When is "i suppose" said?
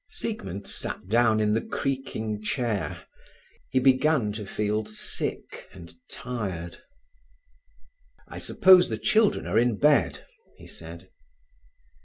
8.27-8.89